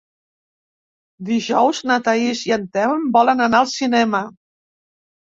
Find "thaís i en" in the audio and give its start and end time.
2.09-2.67